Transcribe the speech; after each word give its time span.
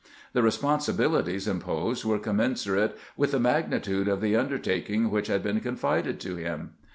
The 0.33 0.41
responsibilities 0.41 1.47
imposed 1.47 2.05
were 2.05 2.17
commensurate 2.17 2.97
with 3.15 3.33
the 3.33 3.39
magnitude 3.39 4.07
of 4.07 4.19
the 4.19 4.35
under 4.35 4.57
taking 4.57 5.11
which 5.11 5.27
had 5.27 5.43
been 5.43 5.59
confided 5.59 6.19
to 6.21 6.37
him. 6.37 6.71